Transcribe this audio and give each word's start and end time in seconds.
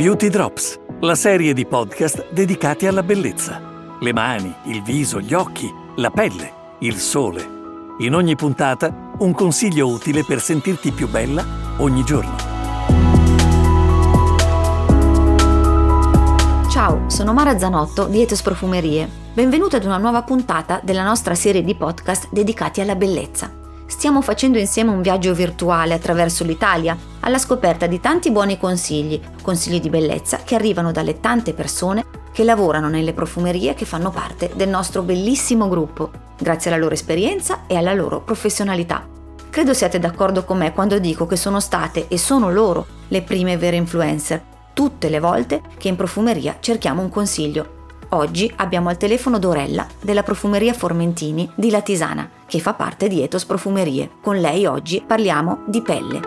Beauty 0.00 0.30
Drops, 0.30 0.80
la 1.00 1.14
serie 1.14 1.52
di 1.52 1.66
podcast 1.66 2.32
dedicati 2.32 2.86
alla 2.86 3.02
bellezza. 3.02 3.60
Le 4.00 4.14
mani, 4.14 4.50
il 4.64 4.82
viso, 4.82 5.20
gli 5.20 5.34
occhi, 5.34 5.70
la 5.96 6.08
pelle, 6.08 6.78
il 6.78 6.96
sole. 6.96 7.46
In 7.98 8.14
ogni 8.14 8.34
puntata 8.34 9.12
un 9.18 9.34
consiglio 9.34 9.88
utile 9.88 10.24
per 10.24 10.40
sentirti 10.40 10.92
più 10.92 11.06
bella 11.06 11.44
ogni 11.76 12.02
giorno. 12.02 12.34
Ciao, 16.70 17.10
sono 17.10 17.34
Mara 17.34 17.58
Zanotto 17.58 18.06
di 18.06 18.22
Etos 18.22 18.40
Profumerie. 18.40 19.06
Benvenuta 19.34 19.76
ad 19.76 19.84
una 19.84 19.98
nuova 19.98 20.22
puntata 20.22 20.80
della 20.82 21.04
nostra 21.04 21.34
serie 21.34 21.62
di 21.62 21.74
podcast 21.74 22.28
dedicati 22.30 22.80
alla 22.80 22.96
bellezza 22.96 23.59
stiamo 23.90 24.22
facendo 24.22 24.56
insieme 24.56 24.92
un 24.92 25.02
viaggio 25.02 25.34
virtuale 25.34 25.94
attraverso 25.94 26.44
l'Italia 26.44 26.96
alla 27.20 27.38
scoperta 27.38 27.86
di 27.86 27.98
tanti 28.00 28.30
buoni 28.30 28.56
consigli, 28.56 29.20
consigli 29.42 29.80
di 29.80 29.90
bellezza 29.90 30.38
che 30.44 30.54
arrivano 30.54 30.92
dalle 30.92 31.18
tante 31.18 31.52
persone 31.52 32.06
che 32.32 32.44
lavorano 32.44 32.88
nelle 32.88 33.12
profumerie 33.12 33.74
che 33.74 33.84
fanno 33.84 34.10
parte 34.10 34.52
del 34.54 34.68
nostro 34.68 35.02
bellissimo 35.02 35.68
gruppo, 35.68 36.10
grazie 36.38 36.70
alla 36.70 36.80
loro 36.80 36.94
esperienza 36.94 37.64
e 37.66 37.74
alla 37.74 37.92
loro 37.92 38.20
professionalità. 38.20 39.06
Credo 39.50 39.74
siate 39.74 39.98
d'accordo 39.98 40.44
con 40.44 40.58
me 40.58 40.72
quando 40.72 41.00
dico 41.00 41.26
che 41.26 41.36
sono 41.36 41.58
state 41.58 42.06
e 42.06 42.16
sono 42.16 42.50
loro 42.52 42.86
le 43.08 43.22
prime 43.22 43.56
vere 43.56 43.74
influencer, 43.74 44.40
tutte 44.72 45.08
le 45.08 45.18
volte 45.18 45.60
che 45.76 45.88
in 45.88 45.96
profumeria 45.96 46.58
cerchiamo 46.60 47.02
un 47.02 47.10
consiglio 47.10 47.78
Oggi 48.12 48.52
abbiamo 48.56 48.88
al 48.88 48.96
telefono 48.96 49.38
Dorella 49.38 49.86
della 50.00 50.24
profumeria 50.24 50.72
Formentini 50.72 51.48
di 51.54 51.70
Latisana, 51.70 52.28
che 52.44 52.58
fa 52.58 52.74
parte 52.74 53.06
di 53.06 53.22
Etos 53.22 53.44
Profumerie. 53.44 54.10
Con 54.20 54.38
lei 54.38 54.66
oggi 54.66 55.00
parliamo 55.06 55.62
di 55.66 55.80
pelle. 55.80 56.20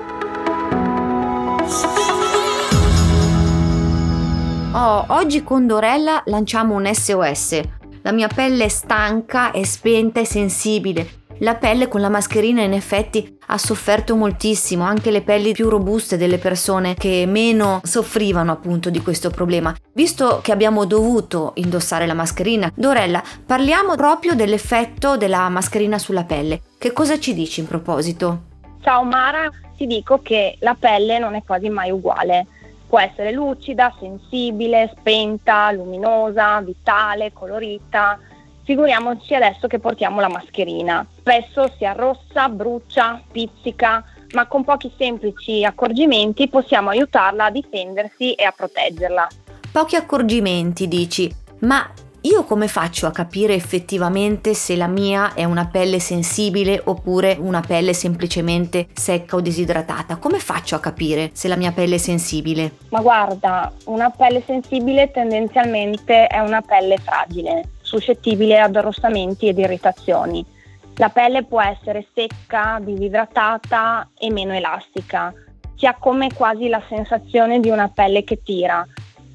Oh, 4.71 5.05
oggi 5.09 5.43
con 5.43 5.67
Dorella 5.67 6.23
lanciamo 6.27 6.73
un 6.75 6.89
SOS. 6.89 7.59
La 8.01 8.13
mia 8.13 8.29
pelle 8.29 8.63
è 8.63 8.69
stanca, 8.69 9.51
è 9.51 9.63
spenta, 9.63 10.21
è 10.21 10.23
sensibile 10.23 11.22
la 11.39 11.55
pelle 11.55 11.87
con 11.87 12.01
la 12.01 12.09
mascherina 12.09 12.61
in 12.61 12.73
effetti 12.73 13.37
ha 13.47 13.57
sofferto 13.57 14.15
moltissimo, 14.15 14.83
anche 14.83 15.11
le 15.11 15.21
pelli 15.21 15.51
più 15.51 15.69
robuste 15.69 16.17
delle 16.17 16.37
persone 16.37 16.93
che 16.93 17.25
meno 17.27 17.81
soffrivano 17.83 18.51
appunto 18.51 18.89
di 18.89 19.01
questo 19.01 19.29
problema. 19.29 19.75
Visto 19.93 20.39
che 20.41 20.51
abbiamo 20.51 20.85
dovuto 20.85 21.51
indossare 21.55 22.05
la 22.05 22.13
mascherina, 22.13 22.71
Dorella, 22.73 23.21
parliamo 23.45 23.95
proprio 23.95 24.35
dell'effetto 24.35 25.17
della 25.17 25.49
mascherina 25.49 25.97
sulla 25.97 26.23
pelle. 26.23 26.61
Che 26.77 26.91
cosa 26.93 27.19
ci 27.19 27.33
dici 27.33 27.59
in 27.59 27.67
proposito? 27.67 28.51
Ciao 28.81 29.03
Mara, 29.03 29.49
ti 29.75 29.85
dico 29.87 30.19
che 30.21 30.57
la 30.59 30.75
pelle 30.77 31.19
non 31.19 31.35
è 31.35 31.43
quasi 31.43 31.69
mai 31.69 31.91
uguale. 31.91 32.45
Può 32.87 32.99
essere 32.99 33.31
lucida, 33.31 33.93
sensibile, 33.99 34.93
spenta, 34.97 35.71
luminosa, 35.71 36.61
vitale, 36.61 37.33
colorita 37.33 38.19
Figuriamoci 38.63 39.35
adesso 39.35 39.67
che 39.67 39.79
portiamo 39.79 40.21
la 40.21 40.29
mascherina. 40.29 41.05
Spesso 41.19 41.71
si 41.77 41.85
arrossa, 41.85 42.47
brucia, 42.47 43.21
pizzica, 43.31 44.03
ma 44.33 44.47
con 44.47 44.63
pochi 44.63 44.91
semplici 44.97 45.65
accorgimenti 45.65 46.47
possiamo 46.47 46.89
aiutarla 46.89 47.45
a 47.45 47.51
difendersi 47.51 48.33
e 48.33 48.43
a 48.43 48.53
proteggerla. 48.55 49.27
Pochi 49.71 49.95
accorgimenti, 49.95 50.87
dici, 50.87 51.33
ma 51.59 51.89
io 52.25 52.45
come 52.45 52.69
faccio 52.69 53.05
a 53.05 53.11
capire 53.11 53.53
effettivamente 53.53 54.53
se 54.53 54.77
la 54.77 54.87
mia 54.87 55.33
è 55.33 55.43
una 55.43 55.67
pelle 55.67 55.99
sensibile 55.99 56.81
oppure 56.85 57.35
una 57.37 57.59
pelle 57.59 57.93
semplicemente 57.93 58.87
secca 58.93 59.35
o 59.35 59.41
disidratata? 59.41 60.15
Come 60.15 60.39
faccio 60.39 60.75
a 60.75 60.79
capire 60.79 61.31
se 61.33 61.49
la 61.49 61.57
mia 61.57 61.73
pelle 61.73 61.95
è 61.95 61.97
sensibile? 61.97 62.75
Ma 62.89 63.01
guarda, 63.01 63.73
una 63.85 64.09
pelle 64.09 64.41
sensibile 64.45 65.11
tendenzialmente 65.11 66.27
è 66.27 66.39
una 66.39 66.61
pelle 66.61 66.95
fragile 66.95 67.67
suscettibile 67.93 68.59
ad 68.59 68.75
arrossamenti 68.75 69.47
ed 69.47 69.59
irritazioni. 69.59 70.43
La 70.95 71.09
pelle 71.09 71.43
può 71.43 71.61
essere 71.61 72.07
secca, 72.13 72.79
disidratata 72.81 74.09
e 74.17 74.31
meno 74.31 74.53
elastica. 74.53 75.33
Si 75.75 75.85
ha 75.85 75.95
come 75.95 76.33
quasi 76.33 76.69
la 76.69 76.81
sensazione 76.87 77.59
di 77.59 77.69
una 77.69 77.89
pelle 77.89 78.23
che 78.23 78.41
tira. 78.43 78.85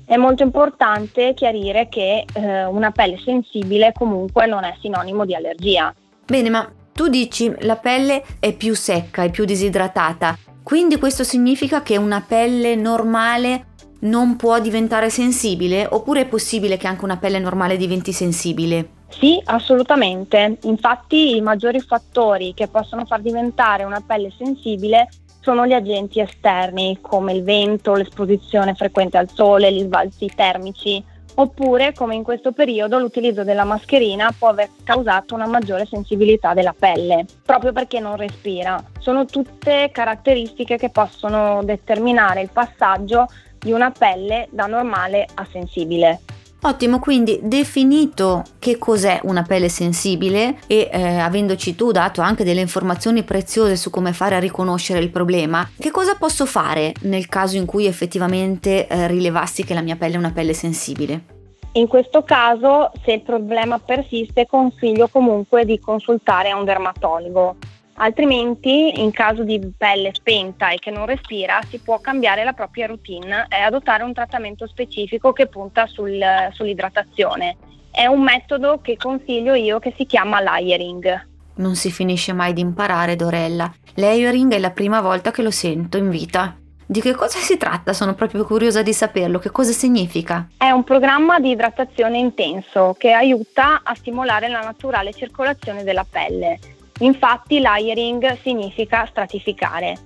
È 0.04 0.16
molto 0.16 0.42
importante 0.42 1.34
chiarire 1.34 1.88
che 1.88 2.24
eh, 2.32 2.64
una 2.64 2.90
pelle 2.90 3.18
sensibile 3.18 3.92
comunque 3.92 4.46
non 4.46 4.64
è 4.64 4.74
sinonimo 4.80 5.24
di 5.24 5.34
allergia. 5.34 5.94
Bene, 6.24 6.48
ma 6.48 6.68
tu 6.92 7.08
dici 7.08 7.54
la 7.60 7.76
pelle 7.76 8.24
è 8.40 8.52
più 8.54 8.74
secca, 8.74 9.22
è 9.22 9.30
più 9.30 9.44
disidratata, 9.44 10.36
quindi 10.62 10.98
questo 10.98 11.24
significa 11.24 11.82
che 11.82 11.96
una 11.96 12.24
pelle 12.26 12.74
normale 12.74 13.67
non 14.00 14.36
può 14.36 14.60
diventare 14.60 15.10
sensibile 15.10 15.86
oppure 15.90 16.22
è 16.22 16.26
possibile 16.26 16.76
che 16.76 16.86
anche 16.86 17.04
una 17.04 17.16
pelle 17.16 17.38
normale 17.38 17.76
diventi 17.76 18.12
sensibile? 18.12 18.96
Sì, 19.08 19.40
assolutamente. 19.44 20.58
Infatti 20.62 21.36
i 21.36 21.40
maggiori 21.40 21.80
fattori 21.80 22.52
che 22.54 22.68
possono 22.68 23.04
far 23.06 23.20
diventare 23.20 23.84
una 23.84 24.02
pelle 24.06 24.32
sensibile 24.36 25.08
sono 25.40 25.66
gli 25.66 25.72
agenti 25.72 26.20
esterni 26.20 26.98
come 27.00 27.32
il 27.32 27.42
vento, 27.42 27.94
l'esposizione 27.94 28.74
frequente 28.74 29.16
al 29.16 29.30
sole, 29.32 29.72
gli 29.72 29.80
sbalzi 29.80 30.30
termici, 30.34 31.02
oppure 31.36 31.94
come 31.94 32.16
in 32.16 32.22
questo 32.22 32.52
periodo 32.52 32.98
l'utilizzo 32.98 33.44
della 33.44 33.64
mascherina 33.64 34.34
può 34.36 34.48
aver 34.48 34.68
causato 34.84 35.34
una 35.34 35.46
maggiore 35.46 35.86
sensibilità 35.86 36.52
della 36.52 36.74
pelle, 36.76 37.24
proprio 37.44 37.72
perché 37.72 38.00
non 38.00 38.16
respira. 38.16 38.82
Sono 38.98 39.24
tutte 39.24 39.90
caratteristiche 39.92 40.76
che 40.76 40.90
possono 40.90 41.62
determinare 41.64 42.42
il 42.42 42.50
passaggio 42.52 43.26
di 43.58 43.72
una 43.72 43.90
pelle 43.90 44.48
da 44.50 44.66
normale 44.66 45.26
a 45.34 45.46
sensibile. 45.50 46.20
Ottimo, 46.60 46.98
quindi 46.98 47.38
definito 47.40 48.42
che 48.58 48.78
cos'è 48.78 49.20
una 49.22 49.42
pelle 49.42 49.68
sensibile 49.68 50.58
e 50.66 50.88
eh, 50.92 51.18
avendoci 51.18 51.76
tu 51.76 51.92
dato 51.92 52.20
anche 52.20 52.42
delle 52.42 52.60
informazioni 52.60 53.22
preziose 53.22 53.76
su 53.76 53.90
come 53.90 54.12
fare 54.12 54.34
a 54.34 54.40
riconoscere 54.40 54.98
il 54.98 55.10
problema, 55.10 55.68
che 55.78 55.92
cosa 55.92 56.16
posso 56.16 56.46
fare 56.46 56.94
nel 57.02 57.28
caso 57.28 57.56
in 57.56 57.64
cui 57.64 57.86
effettivamente 57.86 58.88
eh, 58.88 59.06
rilevassi 59.06 59.64
che 59.64 59.72
la 59.72 59.82
mia 59.82 59.94
pelle 59.94 60.14
è 60.14 60.18
una 60.18 60.32
pelle 60.32 60.52
sensibile? 60.52 61.36
In 61.72 61.86
questo 61.86 62.24
caso, 62.24 62.90
se 63.04 63.12
il 63.12 63.22
problema 63.22 63.78
persiste, 63.78 64.46
consiglio 64.46 65.06
comunque 65.06 65.64
di 65.64 65.78
consultare 65.78 66.52
un 66.52 66.64
dermatologo. 66.64 67.56
Altrimenti, 68.00 69.00
in 69.00 69.10
caso 69.10 69.42
di 69.42 69.60
pelle 69.76 70.10
spenta 70.14 70.70
e 70.70 70.78
che 70.78 70.92
non 70.92 71.06
respira, 71.06 71.58
si 71.68 71.78
può 71.78 71.98
cambiare 71.98 72.44
la 72.44 72.52
propria 72.52 72.86
routine 72.86 73.46
e 73.48 73.56
adottare 73.56 74.04
un 74.04 74.12
trattamento 74.12 74.68
specifico 74.68 75.32
che 75.32 75.48
punta 75.48 75.86
sul, 75.86 76.20
sull'idratazione. 76.52 77.56
È 77.90 78.06
un 78.06 78.22
metodo 78.22 78.80
che 78.80 78.96
consiglio 78.96 79.54
io 79.54 79.80
che 79.80 79.92
si 79.96 80.06
chiama 80.06 80.40
layering. 80.40 81.26
Non 81.56 81.74
si 81.74 81.90
finisce 81.90 82.32
mai 82.32 82.52
di 82.52 82.60
imparare, 82.60 83.16
Dorella. 83.16 83.72
Layering 83.94 84.52
è 84.52 84.58
la 84.60 84.70
prima 84.70 85.00
volta 85.00 85.32
che 85.32 85.42
lo 85.42 85.50
sento 85.50 85.96
in 85.96 86.08
vita. 86.08 86.56
Di 86.86 87.00
che 87.00 87.14
cosa 87.14 87.40
si 87.40 87.56
tratta? 87.56 87.92
Sono 87.92 88.14
proprio 88.14 88.44
curiosa 88.44 88.80
di 88.82 88.92
saperlo. 88.92 89.40
Che 89.40 89.50
cosa 89.50 89.72
significa? 89.72 90.48
È 90.56 90.70
un 90.70 90.84
programma 90.84 91.40
di 91.40 91.50
idratazione 91.50 92.18
intenso 92.18 92.94
che 92.96 93.10
aiuta 93.10 93.80
a 93.82 93.92
stimolare 93.96 94.48
la 94.48 94.60
naturale 94.60 95.12
circolazione 95.12 95.82
della 95.82 96.06
pelle 96.08 96.58
Infatti 96.98 97.60
layering 97.60 98.40
significa 98.42 99.06
stratificare. 99.06 99.96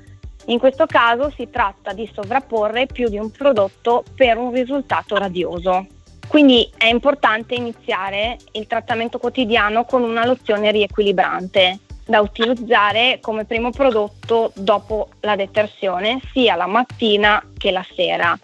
In 0.47 0.59
questo 0.59 0.87
caso 0.87 1.31
si 1.37 1.49
tratta 1.51 1.93
di 1.93 2.09
sovrapporre 2.13 2.87
più 2.87 3.09
di 3.09 3.17
un 3.17 3.31
prodotto 3.31 4.05
per 4.15 4.37
un 4.37 4.53
risultato 4.53 5.17
radioso. 5.17 5.87
Quindi 6.27 6.71
è 6.77 6.87
importante 6.87 7.55
iniziare 7.55 8.39
il 8.53 8.67
trattamento 8.67 9.19
quotidiano 9.19 9.85
con 9.85 10.03
una 10.03 10.27
lozione 10.27 10.71
riequilibrante 10.71 11.81
da 12.05 12.21
utilizzare 12.21 13.19
come 13.21 13.45
primo 13.45 13.71
prodotto 13.71 14.53
dopo 14.55 15.09
la 15.21 15.37
detersione 15.37 16.21
sia 16.33 16.57
la 16.57 16.67
mattina 16.67 17.43
che 17.57 17.71
la 17.71 17.85
sera 17.95 18.39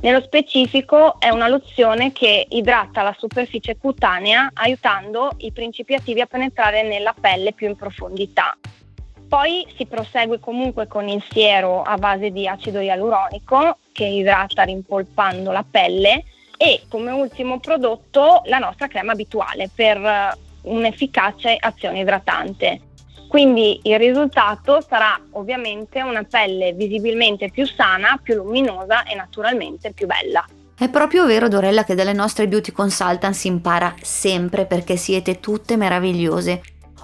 nello 0.00 0.22
specifico 0.22 1.20
è 1.20 1.28
una 1.28 1.46
lozione 1.46 2.12
che 2.12 2.46
idrata 2.48 3.02
la 3.02 3.14
superficie 3.18 3.76
cutanea 3.76 4.50
aiutando 4.54 5.32
i 5.38 5.52
principi 5.52 5.94
attivi 5.94 6.22
a 6.22 6.26
penetrare 6.26 6.82
nella 6.82 7.14
pelle 7.18 7.52
più 7.52 7.68
in 7.68 7.76
profondità. 7.76 8.56
Poi 9.28 9.66
si 9.76 9.86
prosegue 9.86 10.40
comunque 10.40 10.86
con 10.86 11.06
il 11.06 11.22
siero 11.30 11.82
a 11.82 11.96
base 11.96 12.30
di 12.30 12.48
acido 12.48 12.80
ialuronico 12.80 13.78
che 13.92 14.06
idrata 14.06 14.62
rimpolpando 14.62 15.52
la 15.52 15.64
pelle 15.68 16.24
e 16.56 16.82
come 16.88 17.10
ultimo 17.10 17.60
prodotto 17.60 18.42
la 18.46 18.58
nostra 18.58 18.88
crema 18.88 19.12
abituale 19.12 19.70
per 19.72 19.98
eh, 19.98 20.36
un'efficace 20.62 21.56
azione 21.58 22.00
idratante. 22.00 22.80
Quindi 23.30 23.78
il 23.84 23.96
risultato 23.96 24.80
sarà 24.80 25.16
ovviamente 25.34 26.02
una 26.02 26.24
pelle 26.28 26.72
visibilmente 26.72 27.48
più 27.48 27.64
sana, 27.64 28.18
più 28.20 28.34
luminosa 28.34 29.04
e 29.04 29.14
naturalmente 29.14 29.92
più 29.92 30.08
bella. 30.08 30.44
È 30.76 30.88
proprio 30.88 31.24
vero 31.26 31.46
Dorella 31.46 31.84
che 31.84 31.94
dalle 31.94 32.12
nostre 32.12 32.48
beauty 32.48 32.72
consultant 32.72 33.32
si 33.32 33.46
impara 33.46 33.94
sempre 34.02 34.66
perché 34.66 34.96
siete 34.96 35.38
tutte 35.38 35.76
meravigliose. 35.76 36.60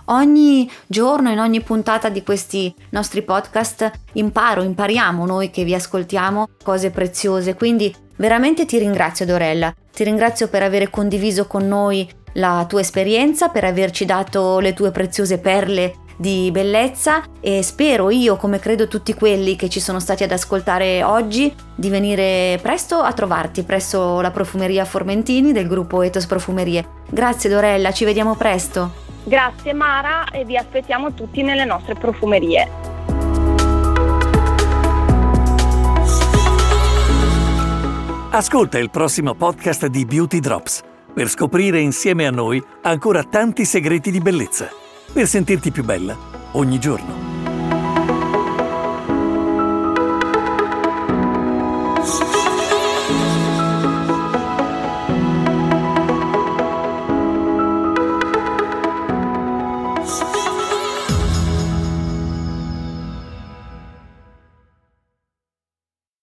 Ogni 0.06 0.69
giorno, 0.88 1.31
in 1.31 1.38
ogni 1.38 1.61
puntata 1.61 2.08
di 2.08 2.25
questi 2.25 2.75
nostri 2.90 3.23
podcast, 3.23 3.88
imparo, 4.14 4.64
impariamo 4.64 5.25
noi 5.26 5.50
che 5.50 5.62
vi 5.62 5.75
ascoltiamo 5.75 6.49
cose 6.61 6.90
preziose, 6.90 7.55
quindi 7.55 7.94
Veramente 8.19 8.64
ti 8.64 8.78
ringrazio 8.78 9.26
Dorella, 9.26 9.75
ti 9.93 10.02
ringrazio 10.02 10.49
per 10.49 10.62
aver 10.62 10.88
condiviso 10.88 11.46
con 11.46 11.69
noi 11.69 12.08
la 12.32 12.64
tua 12.67 12.81
esperienza, 12.81 13.49
per 13.49 13.64
averci 13.64 14.06
dato 14.06 14.58
le 14.58 14.73
tue 14.73 14.90
preziose 14.90 15.38
perle 15.38 16.05
di 16.16 16.50
bellezza 16.50 17.22
e 17.40 17.62
spero 17.62 18.10
io, 18.10 18.36
come 18.36 18.58
credo 18.58 18.88
tutti 18.88 19.14
quelli 19.14 19.56
che 19.56 19.68
ci 19.68 19.80
sono 19.80 20.00
stati 20.00 20.24
ad 20.24 20.32
ascoltare 20.32 21.02
oggi, 21.02 21.54
di 21.74 21.88
venire 21.88 22.58
presto 22.62 22.96
a 22.96 23.12
trovarti 23.12 23.62
presso 23.62 24.20
la 24.20 24.30
profumeria 24.30 24.84
Formentini 24.84 25.52
del 25.52 25.68
gruppo 25.68 26.02
Etos 26.02 26.26
Profumerie. 26.26 26.86
Grazie 27.08 27.50
Dorella, 27.50 27.92
ci 27.92 28.04
vediamo 28.04 28.34
presto. 28.34 29.04
Grazie 29.24 29.72
Mara 29.72 30.26
e 30.30 30.44
vi 30.44 30.56
aspettiamo 30.56 31.12
tutti 31.12 31.42
nelle 31.42 31.64
nostre 31.64 31.94
profumerie. 31.94 32.94
Ascolta 38.30 38.78
il 38.78 38.90
prossimo 38.90 39.34
podcast 39.34 39.86
di 39.86 40.04
Beauty 40.04 40.40
Drops 40.40 40.82
per 41.14 41.28
scoprire 41.28 41.80
insieme 41.80 42.26
a 42.26 42.30
noi 42.30 42.62
ancora 42.82 43.22
tanti 43.24 43.64
segreti 43.64 44.10
di 44.10 44.20
bellezza, 44.20 44.68
per 45.12 45.26
sentirti 45.26 45.70
più 45.70 45.85
bella 45.85 46.17
ogni 46.53 46.79
giorno. 46.79 47.25